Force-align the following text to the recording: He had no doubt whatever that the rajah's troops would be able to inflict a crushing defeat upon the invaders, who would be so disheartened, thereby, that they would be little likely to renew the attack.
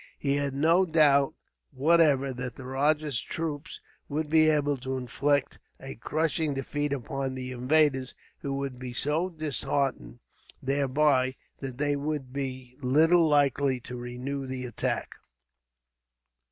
He 0.17 0.37
had 0.37 0.55
no 0.55 0.83
doubt 0.83 1.35
whatever 1.69 2.33
that 2.33 2.55
the 2.55 2.65
rajah's 2.65 3.19
troops 3.21 3.79
would 4.09 4.31
be 4.31 4.49
able 4.49 4.77
to 4.77 4.97
inflict 4.97 5.59
a 5.79 5.93
crushing 5.93 6.55
defeat 6.55 6.91
upon 6.91 7.35
the 7.35 7.51
invaders, 7.51 8.15
who 8.39 8.51
would 8.53 8.79
be 8.79 8.93
so 8.93 9.29
disheartened, 9.29 10.17
thereby, 10.59 11.35
that 11.59 11.77
they 11.77 11.95
would 11.95 12.33
be 12.33 12.75
little 12.81 13.27
likely 13.27 13.79
to 13.81 13.95
renew 13.95 14.47
the 14.47 14.65
attack. 14.65 15.13